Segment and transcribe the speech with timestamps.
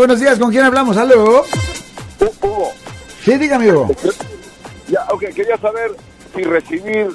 [0.00, 0.96] Buenos días, ¿con quién hablamos?
[0.96, 1.44] ¿Aló?
[2.20, 2.70] Hugo,
[3.20, 3.88] Sí, diga, amigo.
[4.86, 5.90] ya, ok, quería saber
[6.36, 7.08] si recibir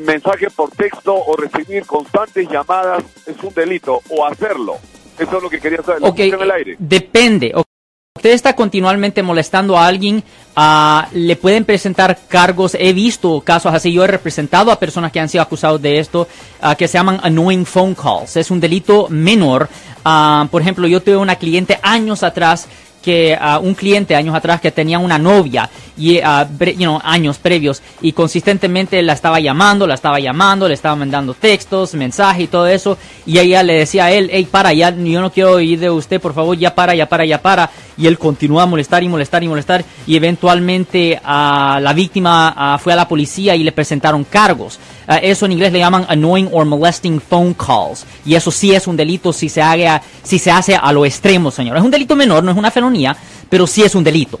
[0.00, 4.74] mensaje por texto o recibir constantes llamadas es un delito o hacerlo.
[5.18, 6.02] Eso es lo que quería saber.
[6.02, 6.76] Lo Ok, puse en el aire.
[6.78, 7.52] depende.
[7.54, 7.63] Ok,
[8.24, 10.24] Usted está continuamente molestando a alguien,
[10.56, 12.74] ah, le pueden presentar cargos.
[12.74, 13.92] He visto casos así.
[13.92, 16.26] Yo he representado a personas que han sido acusados de esto,
[16.62, 18.34] ah, que se llaman annoying phone calls.
[18.38, 19.68] Es un delito menor.
[20.06, 22.66] Ah, por ejemplo, yo tuve una cliente años atrás
[23.02, 27.38] que un cliente años atrás que tenía una novia y ah, bre- you know, años
[27.38, 32.46] previos y consistentemente la estaba llamando, la estaba llamando, le estaba mandando textos, mensajes y
[32.48, 35.78] todo eso y ella le decía a él, hey para ya, yo no quiero oír
[35.78, 39.02] de usted, por favor ya para, ya para, ya para y él continúa a molestar
[39.04, 43.62] y molestar y molestar y eventualmente ah, la víctima ah, fue a la policía y
[43.62, 44.78] le presentaron cargos.
[45.06, 48.04] Ah, eso en inglés le llaman annoying or molesting phone calls.
[48.24, 51.50] Y eso sí es un delito si se, haga, si se hace a lo extremo,
[51.50, 51.76] señor.
[51.76, 53.16] Es un delito menor, no es una felonía,
[53.48, 54.40] pero sí es un delito.